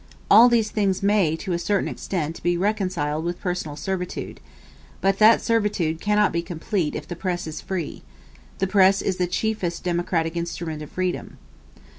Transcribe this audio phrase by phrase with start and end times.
[0.31, 4.39] All these things may, to a certain extent, be reconciled with personal servitude
[4.99, 8.01] but that servitude cannot be complete if the press is free:
[8.57, 11.37] the press is the chiefest democratic instrument of freedom.